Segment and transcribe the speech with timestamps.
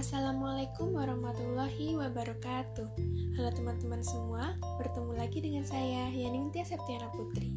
[0.00, 2.88] Assalamualaikum warahmatullahi wabarakatuh.
[3.36, 7.52] Halo teman-teman semua, bertemu lagi dengan saya Yaningtia Septiana Putri.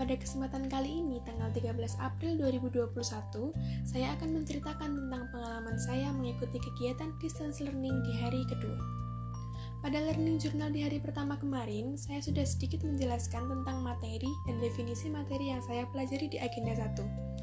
[0.00, 2.88] Pada kesempatan kali ini, tanggal 13 April 2021
[3.84, 8.80] Saya akan menceritakan tentang pengalaman saya mengikuti kegiatan distance learning di hari kedua.
[9.84, 15.12] Pada learning journal di hari pertama kemarin, saya sudah sedikit menjelaskan tentang materi dan definisi
[15.12, 17.33] materi yang saya pelajari di agenda 1.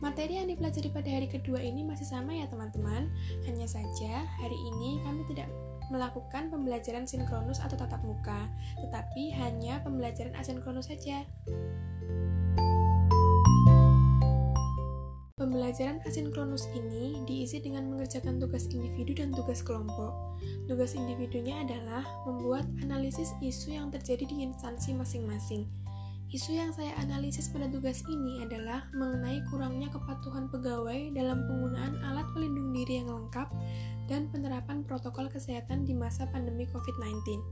[0.00, 3.12] Materi yang dipelajari pada hari kedua ini masih sama ya teman-teman,
[3.44, 5.44] hanya saja hari ini kami tidak
[5.92, 8.48] melakukan pembelajaran sinkronus atau tatap muka,
[8.80, 11.28] tetapi hanya pembelajaran asinkronus saja.
[15.36, 20.16] Pembelajaran asinkronus ini diisi dengan mengerjakan tugas individu dan tugas kelompok.
[20.64, 25.68] Tugas individunya adalah membuat analisis isu yang terjadi di instansi masing-masing.
[26.30, 32.22] Isu yang saya analisis pada tugas ini adalah mengenai kurangnya kepatuhan pegawai dalam penggunaan alat
[32.30, 33.50] pelindung diri yang lengkap
[34.06, 37.42] dan penerapan protokol kesehatan di masa pandemi COVID-19.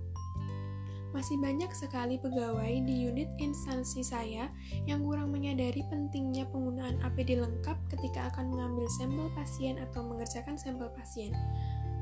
[1.11, 4.47] Masih banyak sekali pegawai di unit instansi saya
[4.87, 10.87] yang kurang menyadari pentingnya penggunaan APD lengkap ketika akan mengambil sampel pasien atau mengerjakan sampel
[10.95, 11.35] pasien.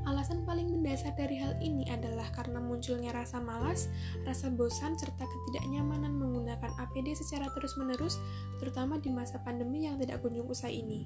[0.07, 3.91] Alasan paling mendasar dari hal ini adalah karena munculnya rasa malas,
[4.23, 6.15] rasa bosan, serta ketidaknyamanan
[6.57, 8.17] menggunakan APD secara terus-menerus,
[8.57, 11.05] terutama di masa pandemi yang tidak kunjung usai ini.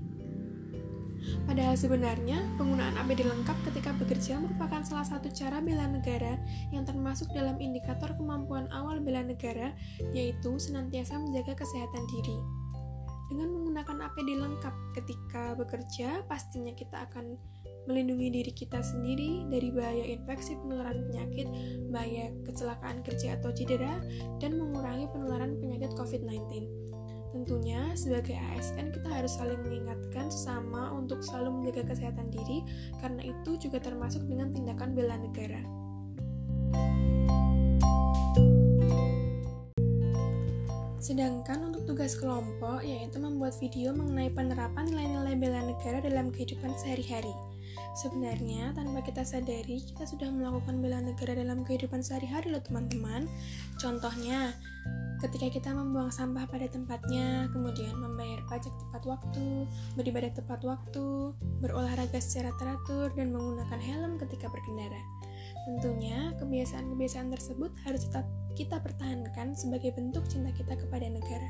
[1.45, 6.41] Padahal sebenarnya, penggunaan APD lengkap ketika bekerja merupakan salah satu cara bela negara
[6.73, 9.75] yang termasuk dalam indikator kemampuan awal bela negara,
[10.15, 12.39] yaitu senantiasa menjaga kesehatan diri.
[13.31, 17.39] Dengan menggunakan APD lengkap ketika bekerja, pastinya kita akan
[17.87, 21.47] melindungi diri kita sendiri dari bahaya infeksi penularan penyakit,
[21.87, 24.03] bahaya kecelakaan kerja atau cedera,
[24.43, 26.67] dan mengurangi penularan penyakit COVID-19.
[27.31, 32.67] Tentunya, sebagai ASN kita harus saling mengingatkan sesama untuk selalu menjaga kesehatan diri,
[32.99, 35.63] karena itu juga termasuk dengan tindakan bela negara.
[41.11, 47.35] Sedangkan untuk tugas kelompok, yaitu membuat video mengenai penerapan nilai-nilai bela negara dalam kehidupan sehari-hari.
[47.99, 53.27] Sebenarnya, tanpa kita sadari, kita sudah melakukan bela negara dalam kehidupan sehari-hari loh teman-teman.
[53.75, 54.55] Contohnya,
[55.19, 59.67] ketika kita membuang sampah pada tempatnya, kemudian membayar pajak tepat waktu,
[59.99, 65.03] beribadah tepat waktu, berolahraga secara teratur, dan menggunakan helm ketika berkendara.
[65.67, 68.23] Tentunya, kebiasaan-kebiasaan tersebut harus tetap
[68.55, 71.49] kita pertahankan sebagai bentuk cinta kita kepada negara.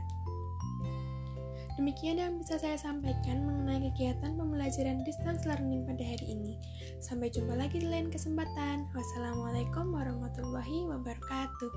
[1.79, 6.59] Demikian yang bisa saya sampaikan mengenai kegiatan pembelajaran distance learning pada hari ini.
[7.01, 8.91] Sampai jumpa lagi di lain kesempatan.
[8.93, 11.71] Wassalamualaikum warahmatullahi wabarakatuh.